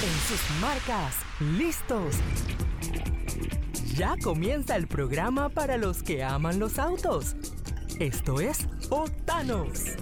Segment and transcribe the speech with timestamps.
[0.00, 1.16] En sus marcas,
[1.58, 2.14] listos.
[3.96, 7.34] Ya comienza el programa para los que aman los autos.
[7.98, 9.96] Esto es Octanos.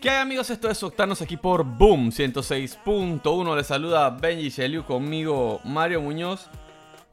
[0.00, 0.48] ¿Qué hay amigos?
[0.48, 3.56] Esto es Octanos aquí por Boom 106.1.
[3.56, 6.48] Les saluda Benji Sheliu conmigo Mario Muñoz.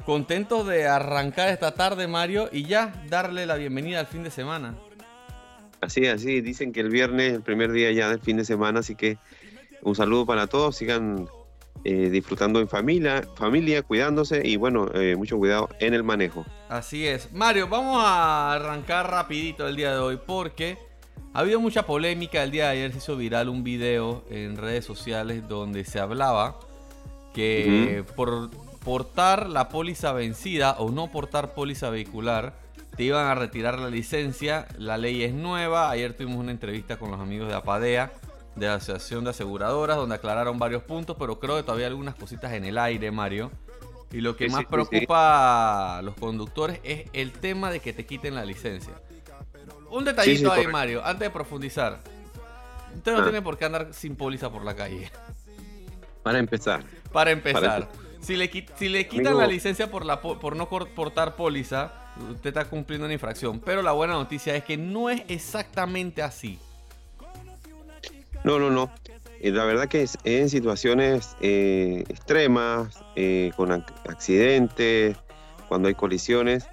[0.05, 4.75] Contento de arrancar esta tarde Mario y ya darle la bienvenida al fin de semana.
[5.79, 8.79] Así, así, dicen que el viernes es el primer día ya del fin de semana,
[8.79, 9.17] así que
[9.81, 11.27] un saludo para todos, sigan
[11.83, 16.45] eh, disfrutando en familia, familia, cuidándose y bueno, eh, mucho cuidado en el manejo.
[16.69, 17.31] Así es.
[17.33, 20.77] Mario, vamos a arrancar rapidito el día de hoy porque
[21.33, 22.43] ha habido mucha polémica.
[22.43, 26.59] El día de ayer se hizo viral un video en redes sociales donde se hablaba
[27.33, 28.51] que por
[28.83, 32.53] portar la póliza vencida o no portar póliza vehicular,
[32.95, 34.67] te iban a retirar la licencia.
[34.77, 35.89] La ley es nueva.
[35.89, 38.11] Ayer tuvimos una entrevista con los amigos de APADEA,
[38.55, 42.15] de la Asociación de Aseguradoras, donde aclararon varios puntos, pero creo que todavía hay algunas
[42.15, 43.51] cositas en el aire, Mario.
[44.11, 47.79] Y lo que Sí, más sí, sí, preocupa a los conductores es el tema de
[47.79, 48.93] que te quiten la licencia.
[49.89, 50.67] Un detallito ahí.
[50.67, 51.99] Mario, antes de profundizar.
[52.95, 53.23] Usted no Ah.
[53.23, 55.09] tiene por qué andar sin póliza por la calle.
[56.23, 56.83] Para empezar,
[57.13, 57.87] Para empezar, Para
[58.21, 61.91] si, le, si le quitan Amigo- la licencia por, la, po- por no portar póliza,
[62.31, 63.59] usted está cumpliendo una infracción.
[63.59, 66.59] Pero la buena noticia es que no es exactamente así.
[68.43, 68.91] no, no, no.
[69.39, 75.17] Eh, la verdad que es en situaciones eh, extremas, eh, con ac- accidentes,
[75.67, 76.65] cuando hay colisiones,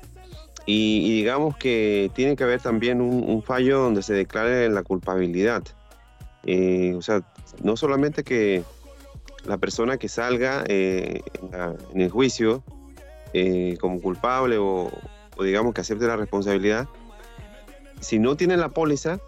[0.66, 4.82] y, y digamos que tiene que haber también un, un fallo donde se declare la
[4.82, 5.62] culpabilidad.
[6.44, 7.22] O sea,
[7.62, 8.62] no solamente que
[9.48, 12.62] la persona que salga eh, en, la- en el juicio
[13.32, 14.90] eh, como culpable o,
[15.42, 16.86] digamos que acepte la responsabilidad,
[18.00, 19.18] si no tiene la póliza,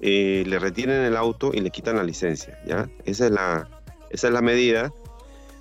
[0.00, 2.88] eh, le retienen el auto y le quitan la licencia, ¿ya?
[3.04, 3.68] Esa es la,
[4.10, 4.92] esa es la medida.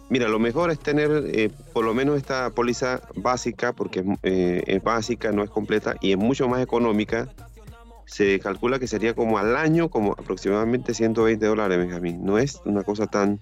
[0.10, 4.82] Mira, lo mejor es tener eh, por lo menos esta póliza básica, porque eh, es
[4.84, 7.28] básica, no es completa y es mucho más económica.
[8.06, 12.26] Se calcula que sería como al año, como aproximadamente 120 dólares, Benjamín.
[12.26, 13.40] No es una cosa tan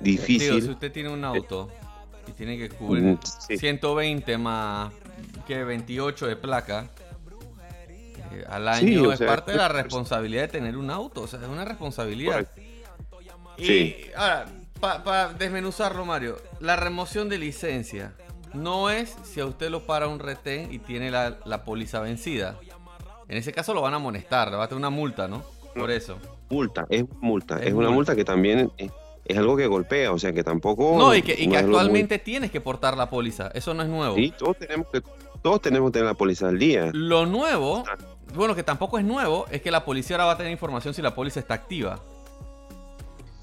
[0.00, 0.62] Digo, difícil.
[0.62, 1.68] si usted tiene un auto
[2.26, 3.58] y tiene que cubrir Mm, sí.
[3.58, 4.92] 120 más
[5.46, 6.88] que 28 de placa
[8.32, 11.22] eh, al año es sea, parte de la es- responsabilidad de tener un auto.
[11.22, 12.46] O sea, es una responsabilidad.
[13.58, 13.96] Y Sí.
[14.16, 14.46] ahora,
[14.80, 18.12] para desmenuzarlo, Mario, la remoción de licencia
[18.54, 22.56] no es si a usted lo para un retén y tiene la, la póliza vencida.
[23.28, 25.42] En ese caso lo van a amonestar, le va a tener una multa, ¿no?
[25.74, 26.18] Por eso.
[26.48, 27.56] Multa, es multa.
[27.58, 27.90] Es Es, una multa.
[27.94, 28.90] multa que también es,
[29.24, 30.96] es algo que golpea, o sea que tampoco.
[30.98, 33.48] No, y que, y que no muy- actualmente tienes que portar la póliza.
[33.54, 34.14] Eso no es nuevo.
[34.16, 35.02] Sí, todos tenemos que,
[35.42, 36.90] todos tenemos que tener la póliza al día.
[36.92, 37.84] Lo nuevo,
[38.34, 41.02] bueno, que tampoco es nuevo, es que la policía ahora va a tener información si
[41.02, 42.00] la póliza está activa.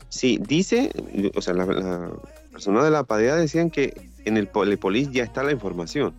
[0.09, 0.91] Sí, dice,
[1.35, 2.09] o sea, la, la
[2.51, 3.93] persona de la PADEA decían que
[4.25, 6.13] en el Polipolis ya está la información.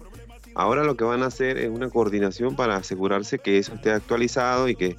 [0.54, 4.68] Ahora lo que van a hacer es una coordinación para asegurarse que eso esté actualizado
[4.68, 4.96] y que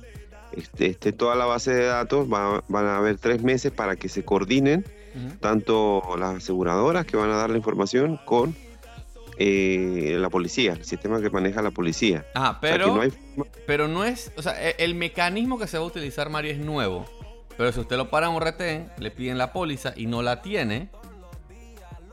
[0.54, 2.32] esté, esté toda la base de datos.
[2.32, 4.86] Va- van a haber tres meses para que se coordinen
[5.42, 8.56] tanto las aseguradoras que van a dar la información con
[9.38, 12.26] eh, la policía, el sistema que maneja la policía.
[12.34, 13.14] Ajá, O sea, que pero, no hay-
[13.66, 16.60] pero no es, o sea, e- el mecanismo que se va a utilizar, Mario, es
[16.60, 17.06] nuevo.
[17.58, 20.42] Pero si usted lo para en un retén, le piden la póliza y no la
[20.42, 20.90] tiene,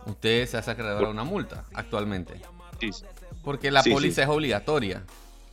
[0.07, 2.35] usted se hace acreedor a una multa actualmente.
[2.81, 2.91] sí,
[3.45, 4.21] Porque la Sí, póliza sí.
[4.23, 5.03] es obligatoria.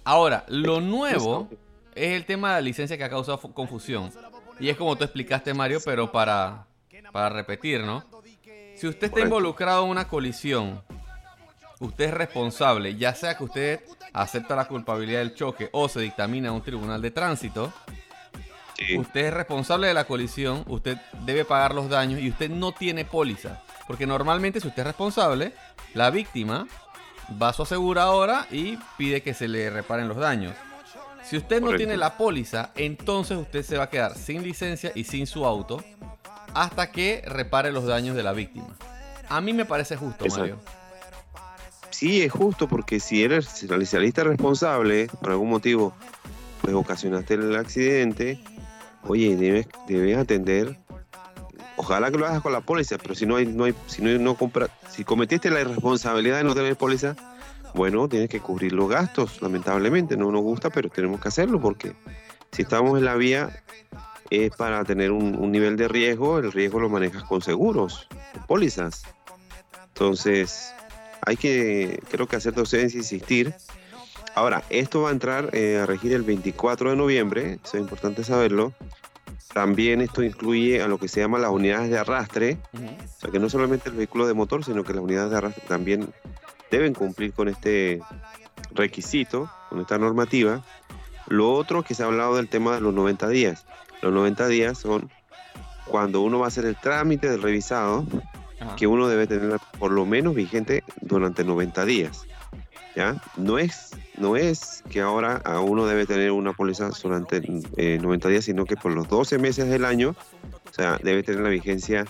[0.03, 1.57] Ahora, lo nuevo Exacto.
[1.95, 4.11] Es el tema de la licencia que ha causado fu- confusión.
[4.59, 6.65] Y es como tú explicaste, Mario, pero para,
[7.11, 8.03] para repetir, ¿no?
[8.75, 10.81] Si usted está involucrado en una colisión,
[11.79, 13.81] usted es responsable, ya sea que usted
[14.13, 17.71] acepta la culpabilidad del choque o se dictamina en un tribunal de tránsito,
[18.77, 18.97] Sí.
[18.97, 23.05] usted es responsable de la colisión, usted debe pagar los daños y usted no tiene
[23.05, 23.61] póliza.
[23.87, 25.53] Porque normalmente si usted es responsable,
[25.93, 26.67] la víctima
[27.41, 30.55] va a su aseguradora y pide que se le reparen los daños.
[31.23, 31.77] Si usted no Correcto.
[31.85, 35.83] tiene la póliza, entonces usted se va a quedar sin licencia y sin su auto
[36.53, 38.75] hasta que repare los daños de la víctima.
[39.29, 40.57] A mí me parece justo, Exacto.
[40.57, 40.83] Mario.
[41.89, 45.93] Sí, es justo porque si eres especialista responsable, por algún motivo,
[46.61, 48.39] pues ocasionaste el accidente,
[49.03, 50.77] oye, debes, debes atender.
[51.75, 54.09] Ojalá que lo hagas con la póliza, pero si no hay, no hay, si no,
[54.19, 57.15] no compra, si cometiste la irresponsabilidad de no tener póliza,
[57.73, 60.17] bueno, tienes que cubrir los gastos, lamentablemente.
[60.17, 61.93] No nos gusta, pero tenemos que hacerlo porque
[62.51, 63.63] si estamos en la vía
[64.29, 68.45] es para tener un, un nivel de riesgo, el riesgo lo manejas con seguros, con
[68.45, 69.03] pólizas.
[69.89, 70.73] Entonces,
[71.25, 73.53] hay que, creo que hacer docencia, insistir.
[74.35, 78.23] Ahora, esto va a entrar eh, a regir el 24 de noviembre, eso es importante
[78.23, 78.73] saberlo.
[79.53, 83.37] También esto incluye a lo que se llama las unidades de arrastre, o sea que
[83.37, 86.11] no solamente el vehículo de motor, sino que las unidades de arrastre también
[86.73, 88.01] deben cumplir con este
[88.71, 90.63] requisito, con esta normativa.
[91.27, 93.65] Lo otro que se ha hablado del tema de los 90 días.
[94.01, 95.11] Los 90 días son
[95.85, 98.05] cuando uno va a hacer el trámite del revisado,
[98.75, 102.25] que uno debe tener por lo menos vigente durante 90 días.
[102.95, 103.21] ¿ya?
[103.37, 108.31] No es, no es que ahora a uno debe tener una póliza durante 90 eh,
[108.31, 110.15] días, sino que por los 12 meses del año,
[110.69, 112.05] o sea, debe tener la vigencia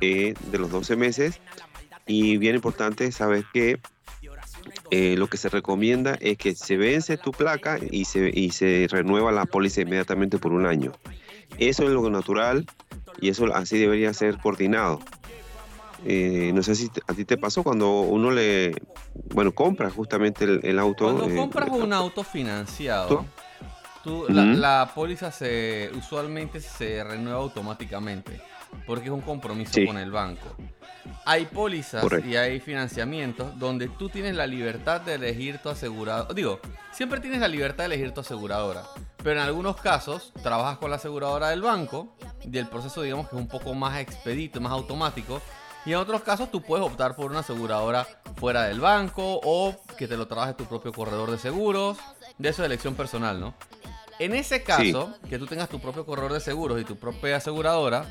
[0.00, 1.40] eh, de los 12 meses.
[2.06, 3.80] Y bien importante saber que
[4.90, 8.86] eh, lo que se recomienda es que se vence tu placa y se, y se
[8.90, 10.92] renueva la póliza inmediatamente por un año.
[11.58, 12.66] Eso es lo natural
[13.20, 15.00] y eso así debería ser coordinado.
[16.04, 18.74] Eh, no sé si a ti te pasó cuando uno le,
[19.34, 21.04] bueno, compra justamente el, auto.
[21.04, 23.24] Cuando eh, compras un auto financiado,
[24.28, 28.40] la, póliza se usualmente se renueva automáticamente
[28.86, 30.56] porque es un compromiso con el banco.
[31.24, 36.32] Hay pólizas y hay financiamientos donde tú tienes la libertad de elegir tu aseguradora.
[36.34, 36.60] Digo,
[36.92, 38.84] siempre tienes la libertad de elegir tu aseguradora.
[39.22, 43.36] Pero en algunos casos trabajas con la aseguradora del banco y el proceso digamos que
[43.36, 45.40] es un poco más expedito, más automático.
[45.84, 50.08] Y en otros casos tú puedes optar por una aseguradora fuera del banco o que
[50.08, 51.98] te lo trabaje tu propio corredor de seguros.
[52.38, 53.54] De eso es elección personal, ¿no?
[54.18, 58.06] En ese caso, que tú tengas tu propio corredor de seguros y tu propia aseguradora,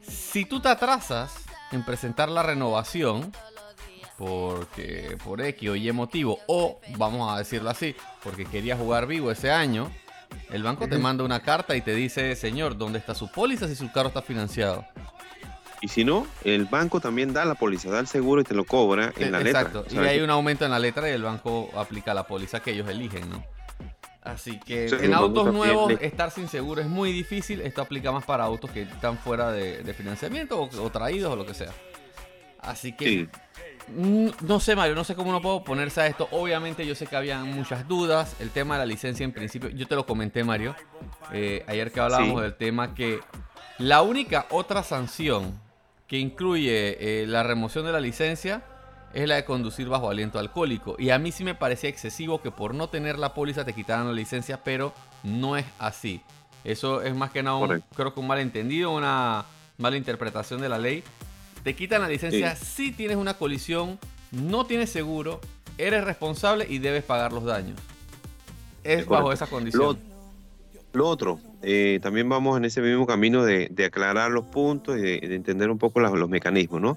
[0.00, 3.32] si tú te atrasas en presentar la renovación,
[4.16, 7.94] porque por X o Y motivo, o vamos a decirlo así,
[8.24, 9.92] porque quería jugar vivo ese año,
[10.50, 13.76] el banco te manda una carta y te dice, señor, ¿dónde está su póliza si
[13.76, 14.84] su carro está financiado?
[15.80, 18.64] Y si no, el banco también da la póliza, da el seguro y te lo
[18.64, 19.60] cobra en la letra.
[19.60, 22.72] Exacto, y hay un aumento en la letra y el banco aplica la póliza que
[22.72, 23.44] ellos eligen, ¿no?
[24.28, 27.62] Así que en autos nuevos estar sin seguro es muy difícil.
[27.62, 31.54] Esto aplica más para autos que están fuera de, financiamiento o, traídos o lo que
[31.54, 31.72] sea.
[32.60, 33.28] Así que
[33.88, 36.28] no sé, Mario, no sé cómo no puedo ponerse a esto.
[36.32, 38.36] Obviamente yo sé que había muchas dudas.
[38.38, 40.76] El tema de la licencia en principio, yo te lo comenté, Mario,
[41.32, 43.20] eh, ayer que hablábamos del tema que
[43.78, 45.58] la única otra sanción
[46.06, 48.62] que incluye eh, la remoción de la licencia
[49.14, 50.96] es la de conducir bajo aliento alcohólico.
[50.98, 54.06] Y a mí sí me parecía excesivo que por no tener la póliza te quitaran
[54.06, 56.22] la licencia, pero no es así.
[56.64, 59.46] Eso es más que nada, un, creo que un malentendido, una
[59.78, 61.02] mala interpretación de la ley.
[61.62, 63.98] Te quitan la licencia si tienes una colisión,
[64.30, 65.40] no tienes seguro,
[65.78, 67.78] eres responsable y debes pagar los daños.
[68.84, 69.98] Es bajo esa condición.
[70.92, 75.34] Lo, otro, eh, también vamos en ese mismo camino de, aclarar los puntos y de,
[75.34, 76.96] entender un poco los, mecanismos, ¿no?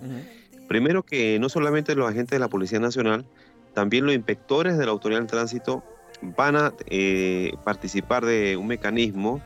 [0.71, 3.25] Primero que no solamente los agentes de la Policía Nacional,
[3.73, 5.83] también los inspectores de la Autoridad del Tránsito
[6.21, 9.41] van a eh, participar de un mecanismo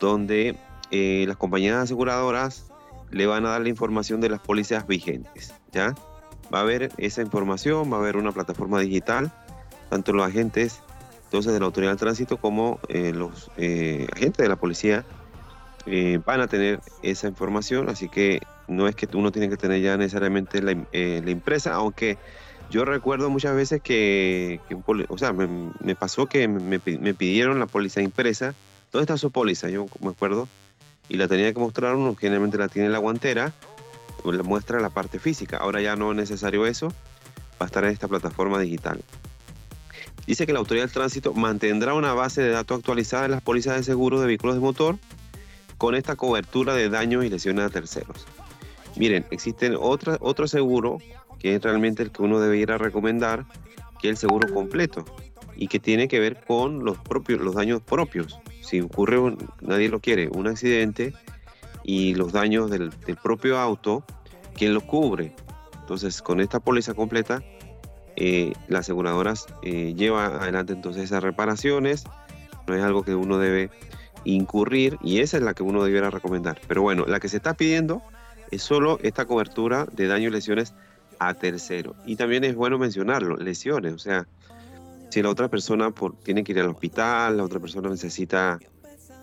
[0.00, 0.56] donde
[0.90, 2.72] eh, las compañías aseguradoras
[3.10, 5.52] le van a dar la información de las policías vigentes.
[5.72, 5.94] ¿ya?
[6.50, 9.30] Va a haber esa información, va a haber una plataforma digital,
[9.90, 10.80] tanto los agentes
[11.24, 15.04] entonces de la Autoridad del Tránsito como eh, los agentes de la policía
[16.24, 19.96] van a tener esa información, así que no es que uno tiene que tener ya
[19.96, 22.18] necesariamente la, eh, impresa, aunque
[22.70, 24.60] yo recuerdo muchas veces que,
[25.08, 28.54] o sea, me, pasó que me, pidieron la póliza impresa.
[28.92, 29.68] ¿Dónde está su póliza?
[29.68, 30.48] Yo me acuerdo.
[31.08, 33.52] Y la tenía que mostrar uno, generalmente la tiene en la guantera,
[34.24, 35.58] le muestra la parte física.
[35.58, 39.00] Ahora ya no es necesario eso, va a estar en esta plataforma digital.
[40.26, 43.76] Dice que la Autoridad del Tránsito mantendrá una base de datos actualizada de las pólizas
[43.76, 44.98] de seguro de vehículos de motor
[45.78, 48.26] con esta cobertura de daños y lesiones a terceros.
[48.96, 50.98] Miren, existen otra, otro seguro
[51.38, 53.44] que es realmente el que uno debe ir a recomendar,
[54.00, 55.04] que es el seguro completo
[55.54, 58.38] y que tiene que ver con los propios, los daños propios.
[58.62, 61.14] Si ocurre, nadie lo quiere, un accidente
[61.82, 62.90] y los daños del,
[63.22, 64.04] propio auto,
[64.54, 65.34] ¿quién los cubre?
[65.80, 67.42] Entonces, con esta póliza completa,
[68.16, 72.04] eh, las aseguradoras eh, llevan adelante entonces esas reparaciones.
[72.66, 73.70] No es algo que uno debe
[74.24, 76.60] incurrir y esa es la que uno debiera recomendar.
[76.66, 78.02] Pero bueno, la que se está pidiendo
[78.50, 80.74] es solo esta cobertura de daño y lesiones
[81.18, 81.94] a tercero.
[82.04, 84.26] Y también es bueno mencionarlo, lesiones, o sea,
[85.10, 88.58] si la otra persona por, tiene que ir al hospital, la otra persona necesita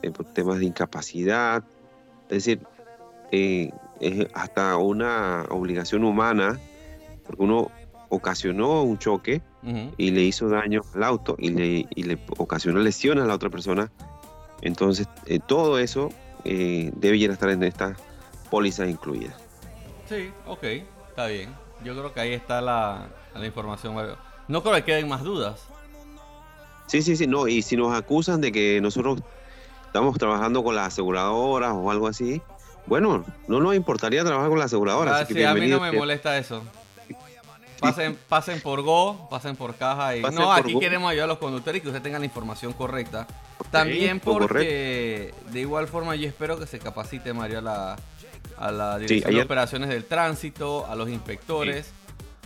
[0.02, 1.64] eh, temas de incapacidad,
[2.30, 2.62] es decir,
[3.32, 6.60] eh, es hasta una obligación humana,
[7.26, 7.72] porque uno
[8.10, 9.42] ocasionó un choque
[9.98, 13.50] y le hizo daño al auto y le, y le ocasionó lesiones a la otra
[13.50, 13.92] persona.
[14.62, 16.10] Entonces, eh, todo eso
[16.44, 17.96] debe ir a estar en esta
[18.54, 19.34] pólizas incluidas.
[20.08, 20.64] Sí, ok,
[21.10, 21.50] está bien.
[21.84, 23.08] Yo creo que ahí está la,
[23.44, 23.96] información.
[24.48, 25.60] No creo que queden más dudas.
[26.86, 29.22] Sí, sí, sí, no, y si nos acusan de que nosotros
[29.88, 32.44] estamos trabajando con las aseguradoras o algo así,
[32.86, 35.22] bueno, no nos importaría trabajar con las aseguradoras.
[35.22, 36.62] Ah, sí, a mí no me molesta eso.
[37.80, 41.80] Pasen, pasen por Go, pasen por caja y no, aquí queremos ayudar a los conductores
[41.80, 43.26] y que ustedes tengan la información correcta.
[43.72, 47.96] También porque de igual forma yo espero que se capacite Mario a la,
[48.58, 51.92] a la dirección de operaciones del tránsito, a los inspectores.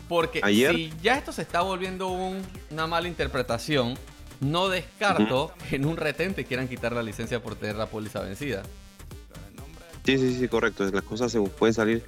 [0.08, 3.96] Porque si ya esto se está volviendo una mala interpretación,
[4.40, 8.64] no descarto que en un retente quieran quitar la licencia por tener la póliza vencida.
[10.06, 10.90] Sí, sí, sí, correcto.
[10.90, 12.04] Las cosas se pueden salir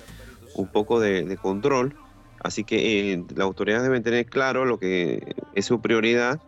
[0.53, 1.95] un poco de, control.
[2.41, 6.39] Así que eh, las autoridades deben tener claro lo que es su prioridad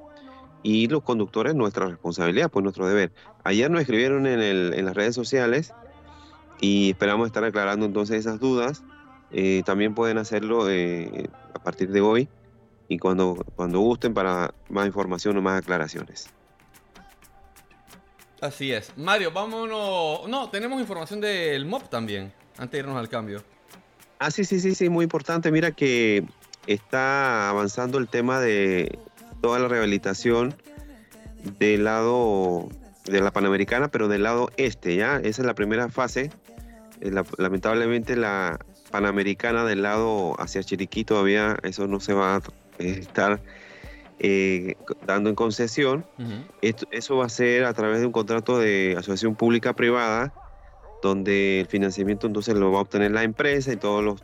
[0.63, 3.12] y los conductores nuestra responsabilidad, pues nuestro deber.
[3.43, 5.74] Ayer nos escribieron en, el, en las redes sociales
[6.62, 8.84] y esperamos estar aclarando entonces esas dudas.
[9.32, 12.30] Eh, también pueden hacerlo eh, a partir de hoy
[12.88, 16.30] y cuando, cuando gusten para más información o más aclaraciones.
[18.41, 18.91] Así es.
[18.98, 20.27] Mario, vámonos.
[20.27, 23.44] No, tenemos información del MOP también, antes de irnos al cambio.
[24.20, 25.51] Ah, sí, sí, sí, sí, muy importante.
[25.51, 26.24] Mira que
[26.68, 29.00] está avanzando el tema de
[29.41, 30.56] toda la rehabilitación
[31.60, 32.68] del lado
[33.06, 35.18] de la Panamericana, pero del lado este, ¿ya?
[35.18, 36.32] Esa es la primera fase.
[37.01, 38.60] Eh, lamentablemente la
[38.91, 42.41] Panamericana del lado hacia Chiriquí todavía eso no se va a
[42.77, 43.41] estar
[44.20, 46.05] eh, dando en concesión.
[46.91, 50.34] eso va a ser a través de un contrato de asociación pública-privada,
[51.01, 54.24] donde el financiamiento entonces lo va a obtener la empresa y todos los,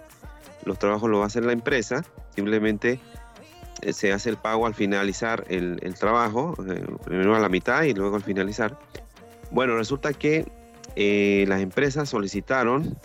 [0.66, 2.04] los trabajos lo va a hacer la empresa.
[2.36, 3.00] Simplemente
[3.82, 7.94] eh, se hace el pago al finalizar el, trabajo, eh, primero a la mitad y
[7.94, 8.78] luego al finalizar.
[9.52, 10.46] Bueno, resulta que
[11.48, 12.98] las empresas solicitaron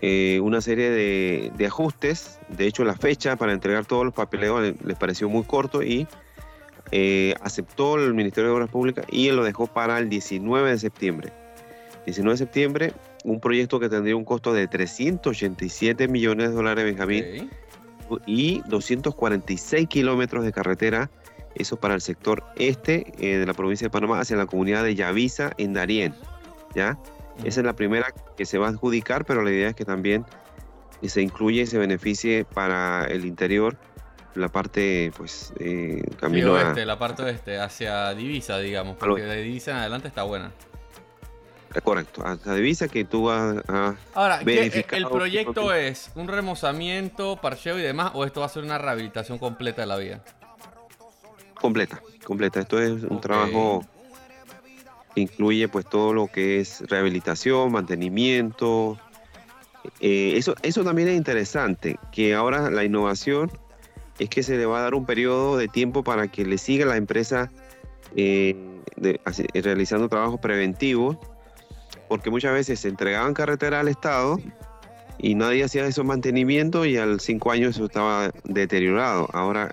[0.00, 2.38] eh, una serie de, ajustes.
[2.48, 6.06] De hecho, la fecha para entregar todos los papeleos les, pareció muy corto y
[6.92, 10.78] eh, aceptó el Ministerio de Obras Públicas y él lo dejó para el 19 de
[10.78, 11.32] septiembre.
[12.06, 12.92] 19 de septiembre,
[13.24, 17.50] un proyecto que tendría un costo de 387 millones de dólares, Benjamín,
[18.24, 21.10] y 246 kilómetros de carretera.
[21.56, 24.94] Eso para el sector este eh, de la provincia de Panamá hacia la comunidad de
[24.94, 26.14] Yavisa en Darién.
[26.74, 26.98] ¿Ya?
[27.44, 30.24] Esa es la primera que se va a adjudicar, pero la idea es que también
[31.02, 33.76] se incluye y se beneficie para el interior
[34.34, 39.72] la parte, pues, eh, camino oeste, la parte oeste, hacia Divisa, digamos, porque de Divisa
[39.72, 40.52] en adelante está buena.
[41.82, 47.82] Correcto, hasta Divisa que tú vas a Ahora, ¿el proyecto es un remozamiento, parcheo y
[47.82, 50.22] demás, o esto va a ser una rehabilitación completa de la vía?
[51.60, 52.60] Completa, completa.
[52.60, 53.84] Esto es un trabajo
[55.18, 58.98] incluye pues todo lo que es rehabilitación, mantenimiento.
[60.00, 63.50] Eh, eso, eso también es interesante, que ahora la innovación
[64.18, 66.84] es que se le va a dar un periodo de tiempo para que le siga
[66.86, 67.50] la empresa
[68.16, 68.56] eh,
[69.54, 71.16] realizando trabajos preventivos,
[72.08, 74.40] porque muchas veces se entregaban carretera al Estado
[75.18, 79.28] y nadie hacía esos mantenimientos y al cinco años eso estaba deteriorado.
[79.32, 79.72] Ahora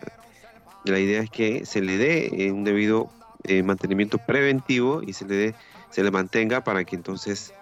[0.86, 3.10] la idea es que se le dé un debido
[3.48, 5.56] eh, mantenimiento preventivo y se le,
[5.90, 7.54] se le mantenga para que entonces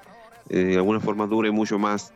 [0.49, 2.13] eh, de alguna forma dure mucho más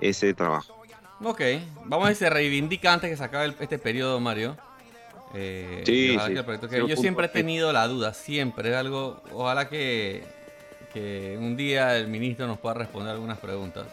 [0.00, 0.76] ese trabajo.
[1.22, 1.40] Ok,
[1.84, 4.56] vamos a ver si se reivindica antes que se acabe este periodo, Mario.
[5.34, 6.16] Eh, sí,
[6.86, 8.70] yo siempre he tenido la duda, siempre.
[8.70, 10.24] Es algo, ojalá que,
[10.92, 13.86] que un día el ministro nos pueda responder algunas preguntas.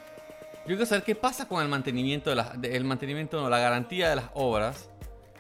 [0.66, 4.10] Yo quiero saber qué pasa con el mantenimiento de las, el mantenimiento, no, la garantía
[4.10, 4.90] de las obras,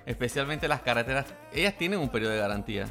[0.06, 1.26] especialmente las carreteras.
[1.54, 2.88] Ellas tienen un periodo de garantía.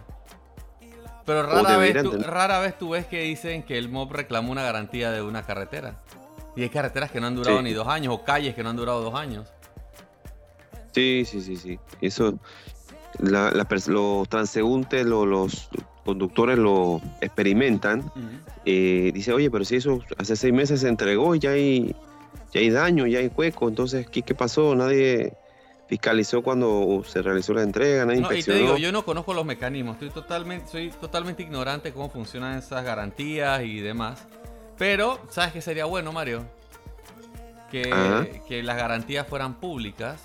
[1.25, 4.63] Pero rara vez, tú, rara vez tú ves que dicen que el MOB reclamó una
[4.63, 5.97] garantía de una carretera.
[6.57, 8.77] Y hay carreteras que no han durado ni dos años o calles que no han
[8.77, 9.49] durado dos años.
[10.93, 11.79] Sí, sí, sí, sí.
[12.01, 12.39] Eso,
[13.19, 15.69] los transeúntes, los
[16.05, 18.11] conductores lo experimentan.
[18.65, 21.97] Eh, dice, oye, pero si eso hace seis meses se entregó y ya hay,
[22.53, 24.75] ya hay daño, ya hay hueco, entonces, ¿qué, qué pasó?
[24.75, 25.35] Nadie
[25.87, 29.95] fiscalizó cuando se realizó la entrega, no, y te digo, yo no conozco los mecanismos,
[29.95, 34.27] estoy totalmente, soy totalmente ignorante de cómo funcionan esas garantías y demás.
[34.79, 36.45] Pero, ¿sabes qué sería bueno, Mario?
[37.71, 40.21] Que, que las garantías fueran públicas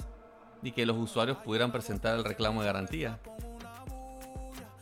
[0.63, 3.19] y que los usuarios pudieran presentar el reclamo de garantía.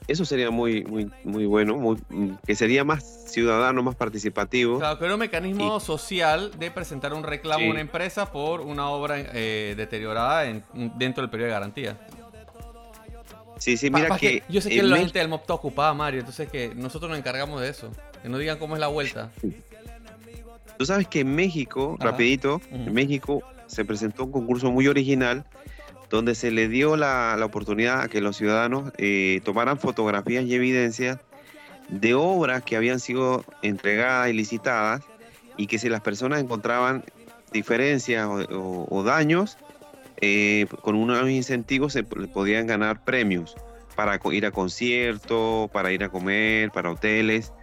[0.08, 1.98] Eso sería muy, muy, muy bueno, muy,
[2.46, 4.78] que sería más ciudadano, más participativo.
[4.78, 8.90] Claro, que era un mecanismo social de presentar un reclamo a una empresa por una
[8.90, 10.64] obra eh, deteriorada en,
[10.98, 11.98] dentro del periodo de garantía.
[13.58, 16.50] Sí, sí, mira que, Yo sé que la gente del MOP está ocupada, Mario, entonces
[16.50, 17.92] que nosotros nos encargamos de eso.
[18.22, 19.32] Que no digan cómo es la vuelta.
[20.78, 25.46] Tú sabes que en México, rapidito, en México se presentó un concurso muy original
[26.10, 30.54] donde se le dio la, la oportunidad a que los ciudadanos eh, tomaran fotografías y
[30.54, 31.20] evidencias
[31.90, 35.02] de obras que habían sido entregadas y licitadas
[35.58, 37.04] y que si las personas encontraban
[37.52, 39.58] diferencias o, daños,
[40.22, 43.56] eh, con unos incentivos se podían ganar premios
[43.96, 47.54] para ir a conciertos, para ir a comer, para hoteles.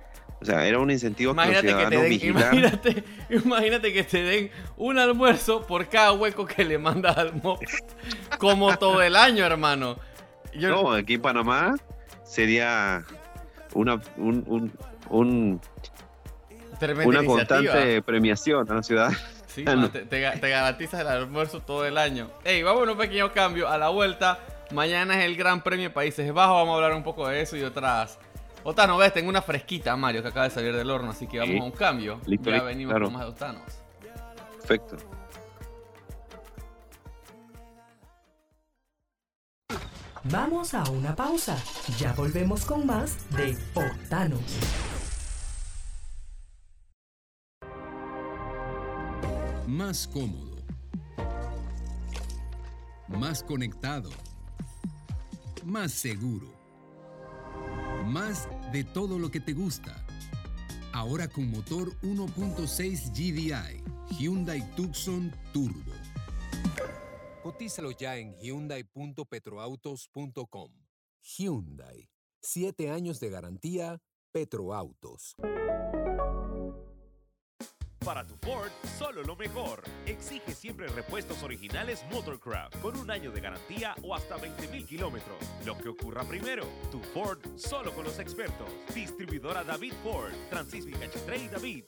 [0.43, 2.55] O sea, era un incentivo Imagínate que te ciudadanos den, vigilar.
[2.55, 7.61] imagínate, imagínate que te den un almuerzo por cada hueco que le mandas al mob.
[8.39, 9.97] Como todo el año, hermano.
[10.53, 11.77] Yo, No, aquí en Panamá
[12.25, 13.05] sería
[13.73, 14.73] una, un- un-
[15.09, 15.61] un-
[16.79, 19.11] tremenda una constante premiación a la ciudad.
[19.47, 22.31] Sí, Ah, te, te ga- te garantizas el almuerzo todo el año.
[22.45, 23.69] Ey, vamos a un pequeño cambio.
[23.69, 24.41] A la vuelta,
[24.73, 26.55] mañana es el Gran Premio de Países Bajos.
[26.57, 28.19] Vamos a hablar un poco de eso y otras.
[28.65, 29.15] Otras novedades.
[29.15, 31.11] Tengo una fresquita, Mario, que acaba de salir del horno.
[31.11, 31.61] Así que vamos Sí.
[31.61, 32.21] a un cambio.
[32.27, 33.05] Listo, ya listo, venimos claro.
[33.07, 33.63] con más de Octanos.
[34.59, 34.97] Perfecto.
[40.25, 41.57] Vamos a una pausa.
[41.99, 44.41] Ya volvemos con más de Octanos.
[49.67, 50.57] Más cómodo.
[53.09, 54.11] Más conectado.
[55.65, 56.47] Más seguro.
[58.05, 60.03] Más de todo lo que te gusta.
[60.93, 63.83] Ahora con motor 1.6 GDI.
[64.19, 65.93] Hyundai Tucson Turbo.
[67.43, 70.73] Cotízalo ya en hyundai.petroautos.com.
[71.23, 72.11] Hyundai.
[72.41, 74.03] Siete años de garantía.
[74.33, 75.37] Petroautos.
[78.05, 79.83] Para tu Ford, solo lo mejor.
[80.07, 85.37] Exige siempre repuestos originales Motorcraft con un año de garantía o hasta 20.000 kilómetros.
[85.65, 88.69] Lo que ocurra primero, tu Ford solo con los expertos.
[88.93, 91.85] Distribuidora David Ford, Francisco y Cachetray David.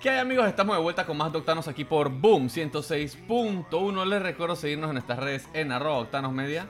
[0.00, 0.46] ¿Qué hay amigos?
[0.46, 4.04] Estamos de vuelta con más de Octanos aquí por Boom 106.1.
[4.06, 6.68] Les recuerdo seguirnos en nuestras redes en arroba Octanos Media.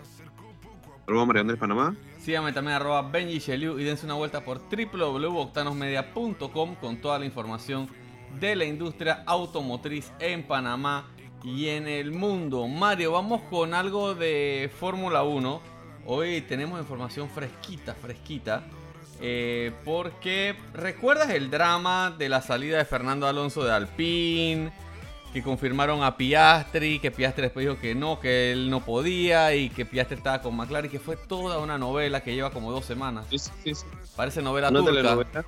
[1.07, 1.95] Arroba María Andrés Panamá.
[2.25, 7.87] Síganme también arroba Benji Sheliu y dense una vuelta por www.octanosmedia.com con toda la información
[8.41, 11.07] de la industria automotriz en Panamá
[11.45, 12.67] y en el mundo.
[12.67, 15.61] Mario, vamos con algo de Fórmula 1.
[16.07, 18.65] Hoy tenemos información fresquita, fresquita.
[19.21, 24.73] eh, porque recuerdas el drama de la salida de Fernando Alonso de Alpine,
[25.35, 29.69] que confirmaron a Piastri, que Piastri después dijo que no, que él no podía y
[29.69, 33.27] que Piastri estaba con McLaren, que fue toda una novela que lleva como dos semanas.
[33.31, 33.85] Sí, sí, sí.
[34.15, 34.93] Parece novela Una turca.
[34.95, 35.45] telenovela.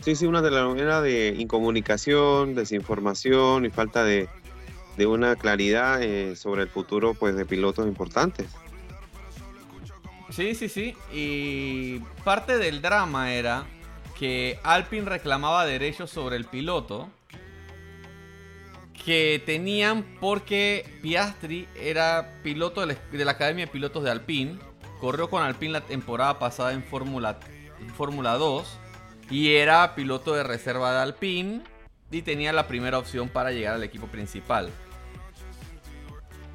[0.00, 4.28] Sí, sí, una telenovela de incomunicación, desinformación y falta de,
[4.96, 8.48] de una claridad eh, sobre el futuro pues, de pilotos importantes.
[10.30, 10.96] Sí, sí, sí.
[11.12, 13.66] Y parte del drama era
[14.18, 17.08] que Alpine reclamaba derechos sobre el piloto
[19.06, 24.58] que tenían porque Piastri era piloto de la, de la Academia de Pilotos de Alpine,
[25.00, 27.38] corrió con Alpine la temporada pasada en Fórmula
[28.34, 28.78] 2
[29.30, 31.62] y era piloto de reserva de Alpine
[32.10, 34.70] y tenía la primera opción para llegar al equipo principal.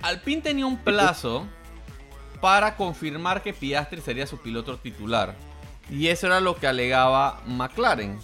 [0.01, 1.47] Alpine tenía un plazo
[2.41, 5.35] para confirmar que Piastri sería su piloto titular.
[5.89, 8.19] Y eso era lo que alegaba McLaren.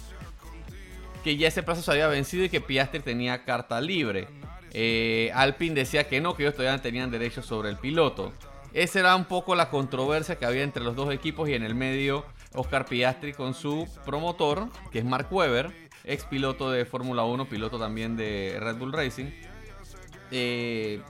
[1.24, 4.28] Que ya ese plazo se había vencido y que Piastri tenía carta libre.
[4.72, 8.32] Eh, Alpine decía que no, que ellos todavía tenían derechos sobre el piloto.
[8.72, 11.74] Esa era un poco la controversia que había entre los dos equipos y en el
[11.74, 15.72] medio Oscar Piastri con su promotor, que es Mark Webber,
[16.04, 19.30] ex piloto de Fórmula 1, piloto también de Red Bull Racing.
[20.30, 21.00] Eh,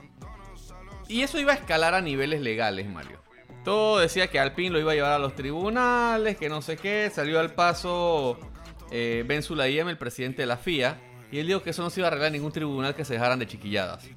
[1.07, 3.19] y eso iba a escalar a niveles legales, Mario.
[3.65, 7.11] Todo decía que Alpine lo iba a llevar a los tribunales, que no sé qué.
[7.13, 8.39] Salió al paso
[8.91, 10.99] eh, Ben Sulayem, el presidente de la FIA,
[11.31, 13.13] y él dijo que eso no se iba a arreglar en ningún tribunal que se
[13.13, 14.07] dejaran de chiquilladas.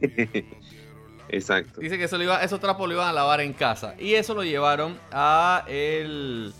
[1.28, 1.80] Exacto.
[1.80, 3.94] Dice que eso lo iba, esos trapos lo iban a lavar en casa.
[3.98, 6.52] Y eso lo llevaron a el,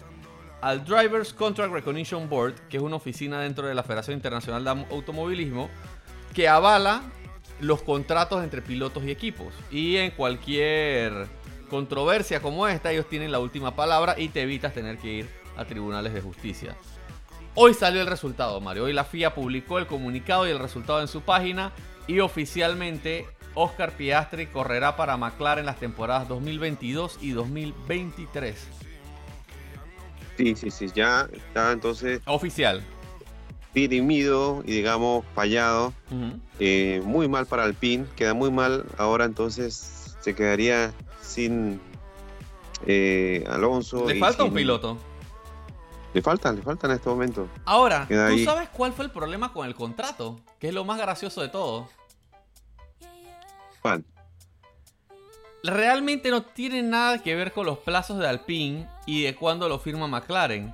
[0.60, 4.70] al Drivers Contract Recognition Board, que es una oficina dentro de la Federación Internacional de
[4.90, 5.70] Automovilismo,
[6.34, 7.02] que avala
[7.60, 9.54] los contratos entre pilotos y equipos.
[9.70, 11.26] Y en cualquier
[11.68, 15.64] controversia como esta, ellos tienen la última palabra y te evitas tener que ir a
[15.64, 16.76] tribunales de justicia.
[17.54, 18.84] Hoy salió el resultado, Mario.
[18.84, 21.72] Hoy la FIA publicó el comunicado y el resultado en su página.
[22.06, 28.54] Y oficialmente Oscar Piastri correrá para McLaren las temporadas 2022 y 2023.
[30.36, 32.82] Sí, sí, sí, ya está entonces Oficial.
[33.74, 35.94] dirimido y digamos fallado.
[36.60, 38.84] Eh, muy mal para Alpine, queda muy mal.
[38.98, 40.92] Ahora entonces se quedaría
[41.22, 41.80] sin
[42.86, 44.06] eh, Alonso.
[44.06, 44.98] Le y falta un piloto.
[46.16, 47.46] Le falta, le falta en este momento.
[47.66, 48.44] Ahora, Queda ¿tú ahí.
[48.46, 50.40] sabes cuál fue el problema con el contrato?
[50.58, 51.90] Que es lo más gracioso de todo.
[53.82, 54.02] Juan,
[55.62, 59.78] Realmente no tiene nada que ver con los plazos de Alpine y de cuándo lo
[59.78, 60.72] firma McLaren.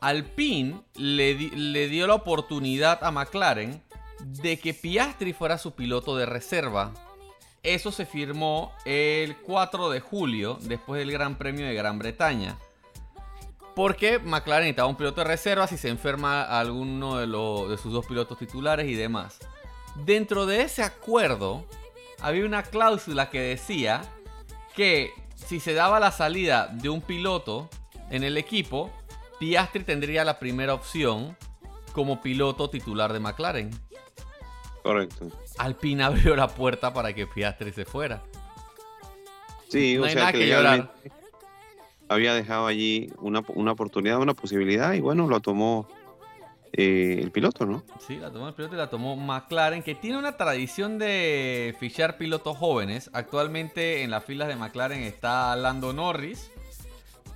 [0.00, 3.82] Alpine le, di- le dio la oportunidad a McLaren
[4.20, 6.92] de que Piastri fuera su piloto de reserva.
[7.64, 12.56] Eso se firmó el 4 de julio, después del Gran Premio de Gran Bretaña.
[13.76, 17.92] Porque McLaren necesitaba un piloto de reserva si se enferma alguno de, los- de sus
[17.92, 19.38] dos pilotos titulares y demás.
[19.94, 21.64] Dentro de ese acuerdo
[22.20, 24.02] había una cláusula que decía
[24.74, 27.68] que si se daba la salida de un piloto
[28.10, 28.90] en el equipo,
[29.38, 31.36] Piastri tendría la primera opción
[31.92, 33.70] como piloto titular de McLaren.
[34.82, 35.28] correcto.
[35.58, 38.22] Alpine abrió la puerta para que Piastri se fuera.
[39.68, 40.94] Sí, No o hay sea nada que que llorar.
[42.08, 45.88] Había dejado allí una, una oportunidad, una posibilidad y bueno, lo tomó
[46.72, 47.82] eh, el piloto, ¿no?
[48.06, 52.18] Sí, la tomó el piloto y la tomó McLaren, que tiene una tradición de fichar
[52.18, 53.08] pilotos jóvenes.
[53.14, 56.50] Actualmente en las filas de McLaren está Lando Norris,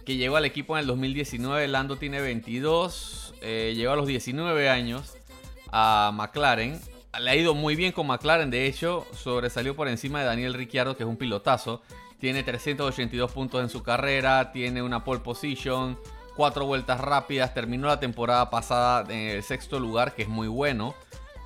[0.04, 1.68] que llegó al equipo en el 2019.
[1.68, 5.16] Lando tiene 22, eh, llegó a los 19 años
[5.72, 6.78] a McLaren.
[7.18, 10.98] Le ha ido muy bien con McLaren, de hecho, sobresalió por encima de Daniel Ricciardo,
[10.98, 11.80] que es un pilotazo.
[12.20, 15.98] Tiene 382 puntos en su carrera, tiene una pole position,
[16.36, 20.94] cuatro vueltas rápidas, terminó la temporada pasada en el sexto lugar, que es muy bueno,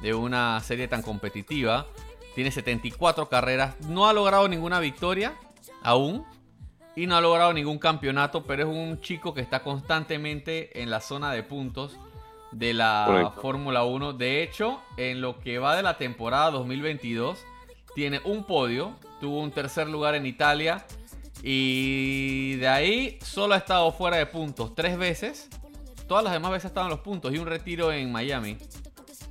[0.03, 1.87] de una serie tan competitiva.
[2.35, 5.35] Tiene 74 carreras, no ha logrado ninguna victoria
[5.83, 6.27] aún
[6.97, 11.01] y no ha logrado ningún campeonato, pero es un chico que está constantemente en la
[11.01, 11.97] zona de puntos
[12.53, 13.33] de la.
[13.41, 14.13] Fórmula 1.
[14.15, 17.45] De hecho, en lo que va de la temporada 2022,
[17.95, 20.85] tiene un podio, tuvo un tercer lugar en Italia
[21.43, 25.49] y de ahí solo ha estado fuera de puntos tres veces.
[26.07, 28.59] Todas las demás veces ha estado en los puntos y un retiro en Miami.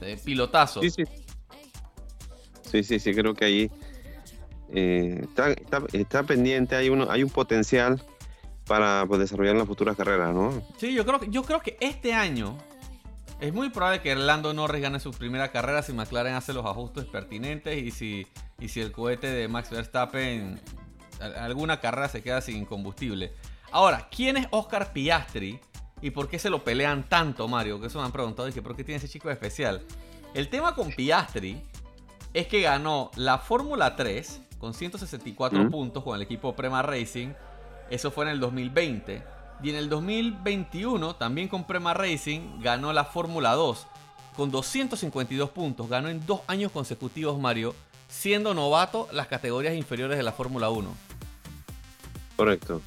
[0.02, 0.82] Eh, pilotazo.
[0.82, 1.04] Sí, sí.
[2.64, 3.72] Sí, sí, sí, creo que ahí
[4.74, 8.04] eh, está, está, está pendiente, hay, uno, hay un potencial
[8.66, 10.60] para pues, desarrollar en las futuras carreras, ¿no?
[10.78, 12.58] Sí, yo creo, yo creo que este año
[13.44, 17.04] es muy probable que Orlando Norris gane su primera carrera si McLaren hace los ajustes
[17.04, 18.26] pertinentes y si,
[18.58, 20.62] y si el cohete de Max Verstappen
[21.20, 23.34] alguna carrera se queda sin combustible.
[23.70, 25.60] Ahora, ¿quién es Oscar Piastri
[26.02, 27.82] y por qué se lo pelean tanto, Mario?
[27.82, 29.82] Que eso me han preguntado y que por qué tiene ese chico de especial.
[30.34, 31.62] El tema con Piastri
[32.34, 35.70] es que ganó la Fórmula 3 con 164 ¿Mm?
[35.70, 37.34] puntos con el equipo Prema Racing.
[37.90, 39.22] Eso fue en el 2020.
[39.64, 43.88] Y en el 2021, también con Prema Racing, ganó la Fórmula 2
[44.36, 45.90] con 252 puntos.
[45.90, 47.74] Ganó en dos años consecutivos, Mario,
[48.10, 50.94] siendo novato las categorías inferiores de la Fórmula 1.
[52.36, 52.82] Correcto.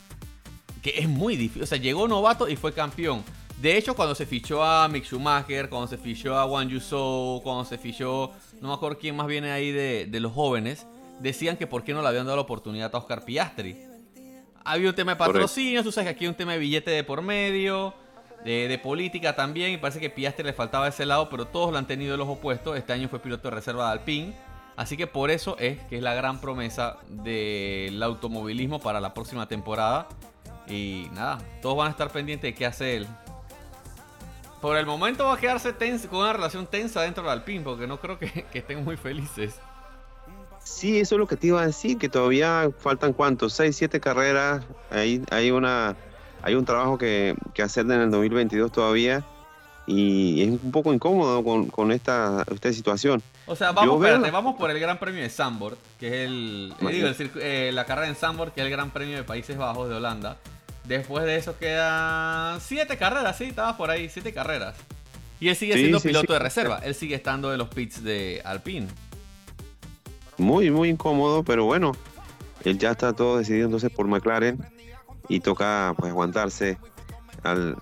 [0.82, 1.62] Que es muy difícil.
[1.62, 3.24] O sea, llegó novato y fue campeón.
[3.60, 7.64] De hecho, cuando se fichó a Mick Schumacher, cuando se fichó a Wang Yusou, cuando
[7.64, 10.86] se fichó, no me acuerdo quién más viene ahí de, de los jóvenes,
[11.20, 13.95] decían que por qué no le habían dado la oportunidad a Oscar Piastri.
[14.66, 17.04] Había un tema de patrocinio, tú sabes que aquí hay un tema de billete de
[17.04, 17.94] por medio,
[18.44, 21.78] de, de política también, y parece que Piastri le faltaba ese lado, pero todos lo
[21.78, 22.76] han tenido de los opuestos.
[22.76, 24.34] Este año fue piloto de reserva de Alpine.
[24.74, 29.46] Así que por eso es que es la gran promesa del automovilismo para la próxima
[29.46, 30.08] temporada.
[30.68, 33.06] Y nada, todos van a estar pendientes de qué hace él.
[34.60, 37.86] Por el momento va a quedarse tenso, con una relación tensa dentro del Alpine, porque
[37.86, 39.60] no creo que, que estén muy felices.
[40.66, 44.00] Sí, eso es lo que te iba a decir, que todavía faltan cuántos, seis, siete
[44.00, 45.94] carreras, hay, hay una,
[46.42, 49.24] hay un trabajo que, que hacer en el 2022 todavía
[49.86, 53.22] y es un poco incómodo con, con esta, esta situación.
[53.46, 56.74] O sea, vamos, veo espérate, vamos por el Gran Premio de Zandvoort, que es el,
[56.80, 59.56] eh, digo, el eh, la carrera en Zandvoort, que es el Gran Premio de Países
[59.56, 60.36] Bajos de Holanda.
[60.82, 64.74] Después de eso quedan siete carreras, sí, estaba por ahí, siete carreras.
[65.38, 66.32] Y él sigue Sí, siendo sí, piloto sí.
[66.32, 68.88] de reserva, él sigue estando de los pits de Alpine.
[70.38, 71.92] Muy, muy incómodo, pero bueno,
[72.64, 74.58] él ya está todo decidido entonces por McLaren
[75.28, 76.78] y toca pues aguantarse
[77.42, 77.76] al,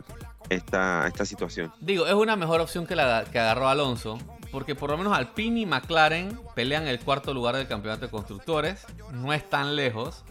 [0.50, 1.72] esta, esta situación.
[1.80, 4.18] Digo, es una mejor opción que la que agarró Alonso.
[4.50, 8.86] Porque por lo menos Alpine y McLaren pelean el cuarto lugar del campeonato de constructores.
[9.10, 10.22] No es tan lejos.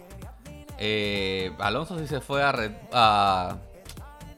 [0.78, 2.54] Eh, Alonso sí se fue a,
[2.90, 3.58] a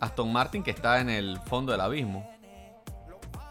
[0.01, 2.29] Aston Martin, que está en el fondo del abismo.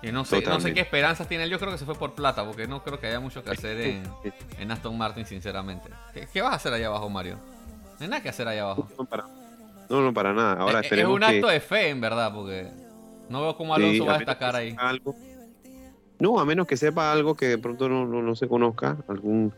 [0.08, 0.74] Y no sé, no sé Totalmente.
[0.76, 1.50] qué esperanzas tiene él.
[1.50, 3.80] Yo creo que se fue por plata, porque no creo que haya mucho que hacer
[3.82, 4.04] en,
[4.60, 5.90] en Aston Martin, sinceramente.
[6.14, 7.38] ¿Qué, qué vas a hacer allá abajo, Mario?
[7.98, 8.88] No hay nada que hacer allá abajo.
[9.00, 9.24] No, para,
[9.90, 10.54] no, no, para nada.
[10.62, 11.26] Ahora Es- es un que...
[11.26, 12.70] acto de fe, en verdad, porque
[13.30, 14.76] no veo cómo Sí, Alonso va a destacar ahí.
[14.78, 15.16] algo.
[16.20, 19.54] No, a menos que sepa algo que de pronto no, no, no se conozca, algún,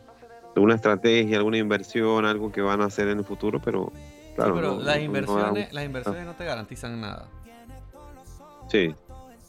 [0.56, 3.92] alguna estrategia, alguna inversión, algo que van a hacer en el futuro, pero
[4.34, 4.54] claro.
[4.54, 7.28] pero no- las, inversiones, las inversiones no te garantizan nada.
[8.70, 8.94] Sí,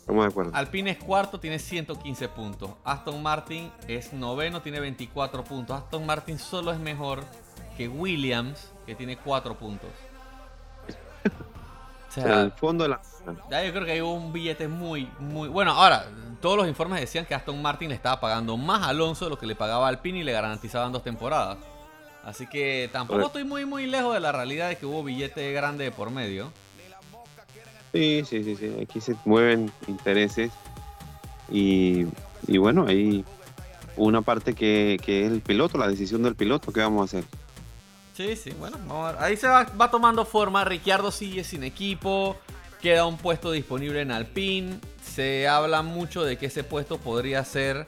[0.10, 0.52] estamos de acuerdo.
[0.56, 2.72] Alpine es cuarto, tiene 115 puntos.
[2.84, 5.78] Aston Martin es noveno, tiene 24 puntos.
[5.78, 7.24] Aston Martin solo es mejor
[7.78, 9.90] que Williams, que tiene 4 puntos.
[12.10, 13.02] O O sea, el fondo de la...
[13.52, 15.48] ya yo creo que hay un billete muy, muy...
[15.48, 16.08] Bueno, ahora,
[16.42, 19.38] todos los informes decían que Aston Martin le estaba pagando más a Alonso de lo
[19.38, 21.60] que le pagaba a Alpine y le garantizaban dos temporadas.
[22.24, 25.84] Así que tampoco estoy muy, muy lejos de la realidad de que hubo billete grande
[25.84, 26.52] de por medio.
[27.94, 28.72] Sí, sí, sí, sí.
[28.82, 30.52] Aquí se mueven intereses
[31.52, 32.06] y,
[32.48, 33.26] y bueno, hay
[33.98, 37.30] una parte que, que es el piloto, la decisión del piloto, ¿qué vamos a hacer?
[38.16, 39.24] Sí, sí, bueno, vamos a ver.
[39.24, 40.66] Ahí se va, va tomando forma.
[40.66, 42.36] Ricciardo sigue sin equipo.
[42.82, 44.80] Queda un puesto disponible en Alpine.
[45.02, 47.86] Se habla mucho de que ese puesto podría ser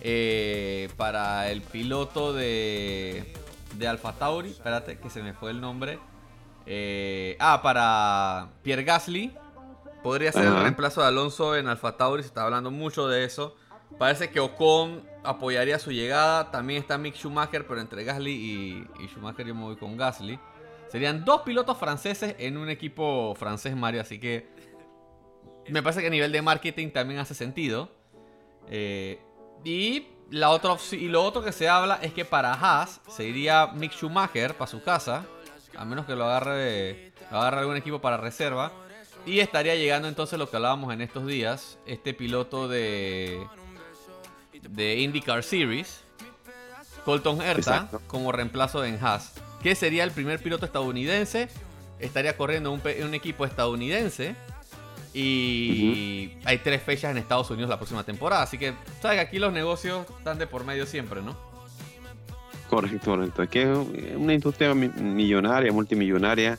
[0.00, 3.34] eh, para el piloto de,
[3.76, 4.50] de Alfa Tauri.
[4.50, 5.98] Espérate, que se me fue el nombre.
[6.70, 9.34] Eh, ah, para Pierre Gasly.
[10.02, 12.22] Podría ser el reemplazo de Alonso en Alfa Tauri.
[12.22, 13.56] Se está hablando mucho de eso.
[13.98, 16.50] Parece que Ocon apoyaría su llegada.
[16.50, 20.38] También está Mick Schumacher, pero entre Gasly y, y Schumacher yo me voy con Gasly.
[20.88, 24.02] Serían dos pilotos franceses en un equipo francés, Mario.
[24.02, 24.46] Así que
[25.68, 27.90] me parece que a nivel de marketing también hace sentido.
[28.68, 29.20] Eh,
[29.64, 33.68] y, la otra y lo otro que se habla es que para Haas se iría
[33.68, 35.24] Mick Schumacher para su casa.
[35.78, 38.72] A menos que lo agarre, lo agarre algún equipo para reserva.
[39.24, 41.78] Y estaría llegando entonces lo que hablábamos en estos días.
[41.86, 43.40] Este piloto de,
[44.68, 46.02] de IndyCar Series.
[47.04, 48.02] Colton Herta Exacto.
[48.08, 49.34] como reemplazo en Haas.
[49.62, 51.48] Que sería el primer piloto estadounidense.
[52.00, 54.34] Estaría corriendo un, un equipo estadounidense.
[55.14, 58.42] Y hay tres fechas en Estados Unidos la próxima temporada.
[58.42, 61.47] Así que, sabes aquí los negocios están de por medio siempre, ¿no?
[62.68, 63.42] Correcto, correcto.
[63.42, 66.58] Es que es una industria mi- millonaria, multimillonaria.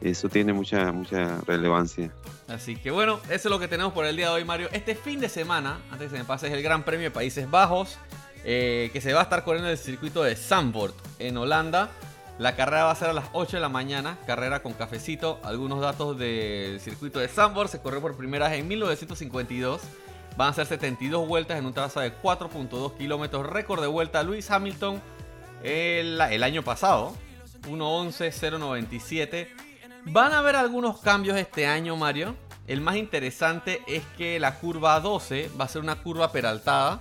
[0.00, 2.10] Eso tiene mucha, mucha relevancia.
[2.46, 4.68] Así que bueno, eso es lo que tenemos por el día de hoy, Mario.
[4.72, 7.50] Este fin de semana, antes que se me pase, es el Gran Premio de Países
[7.50, 7.96] Bajos,
[8.44, 11.88] eh, que se va a estar corriendo en el circuito de Zandvoort, en Holanda.
[12.38, 15.40] La carrera va a ser a las 8 de la mañana, carrera con cafecito.
[15.42, 17.70] Algunos datos del circuito de Zandvoort.
[17.70, 19.80] Se corrió por primera vez en 1952.
[20.36, 23.46] Van a ser 72 vueltas en un trazo de 4.2 kilómetros.
[23.46, 25.00] Récord de vuelta Luis Hamilton
[25.64, 27.16] el, el año pasado.
[27.68, 29.48] 1.11.097.
[30.06, 32.36] Van a haber algunos cambios este año, Mario.
[32.66, 37.00] El más interesante es que la curva 12 va a ser una curva peraltada.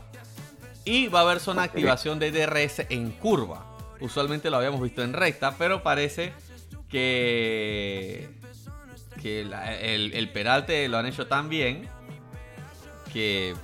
[0.85, 3.65] Y va a haber zona de activación de DRS en curva.
[4.01, 6.33] Usualmente lo habíamos visto en recta, pero parece
[6.89, 8.29] que,
[9.21, 11.87] que la- el, el peralte lo han hecho tan bien
[13.13, 13.55] que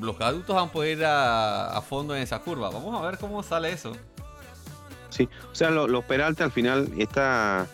[0.00, 2.70] los adultos van a poder ir a, a fondo en esa curva.
[2.70, 3.96] Vamos a ver cómo sale eso.
[5.10, 7.66] Sí, o sea, lo- los Peralta al final, esta,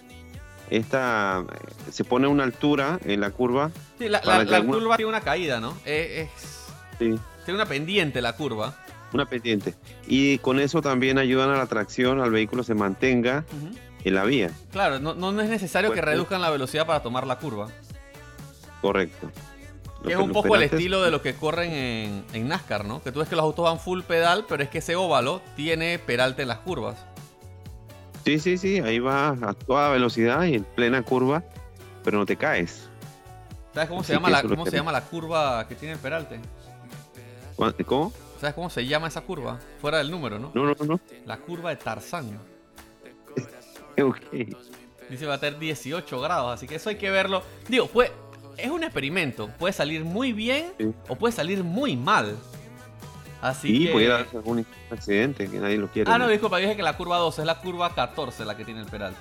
[0.71, 3.71] esta, eh, se pone una altura en la curva.
[3.99, 5.77] Sí, la, la- curva tiene una caída, ¿no?
[5.85, 6.31] Es, es-
[6.99, 8.77] Sí, tiene una pendiente la curva.
[9.13, 9.75] una pendiente.
[10.07, 13.45] Y con eso también ayudan a la tracción, al vehículo se mantenga
[14.05, 14.51] en la vía.
[14.73, 17.69] Claro, no, no es necesario que Pues, reduzcan la velocidad para tomar la curva.
[18.81, 19.31] Correcto.
[20.05, 23.03] Que es un poco el estilo de lo que corren en, en NASCAR, ¿no?
[23.03, 25.99] Que tú ves que los autos van full pedal, pero es que ese óvalo tiene
[25.99, 26.97] peralte en las curvas.
[28.25, 31.43] Sí, sí, sí, ahí va a toda velocidad y en plena curva,
[32.03, 32.89] pero no te caes.
[33.75, 36.39] ¿Sabes cómo, se llama, la, cómo se llama la curva que tiene el peralte?
[37.57, 38.13] ¿Cuán- ¿Cómo?
[38.41, 39.59] ¿Sabes cómo se llama esa curva?
[39.81, 40.51] Fuera del número, ¿no?
[40.55, 41.01] No, no, no.
[41.27, 42.39] La curva de Tarzán.
[44.03, 44.17] Ok.
[45.09, 47.43] Dice va a tener 18 grados, así que eso hay que verlo.
[47.69, 48.11] Digo, pues,
[48.57, 49.49] es un experimento.
[49.59, 50.93] Puede salir muy bien Sí.
[51.09, 52.37] o puede salir muy mal.
[53.43, 53.93] Así Sí, que...
[53.93, 56.11] pudiera darse algún accidente que nadie lo quiere.
[56.11, 58.65] Ah, no, disculpa, yo dije que la curva 12 es la curva 14 la que
[58.65, 59.21] tiene el peralte.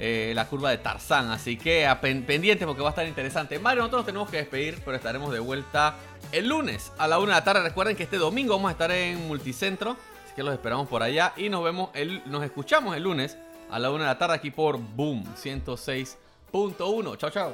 [0.00, 3.58] Eh, la curva de Tarzán, así que a pen- pendiente porque va a estar interesante.
[3.58, 5.96] Mario, nosotros nos tenemos que despedir, pero estaremos de vuelta
[6.30, 7.62] el lunes a la 1 de la tarde.
[7.62, 9.92] Recuerden que este domingo vamos a estar en Multicentro,
[10.24, 13.36] así que los esperamos por allá y nos vemos, el, nos escuchamos el lunes
[13.70, 17.16] a la 1 de la tarde aquí por Boom 106.1.
[17.16, 17.52] Chao, chao.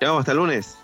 [0.00, 0.78] Chao, hasta el lunes.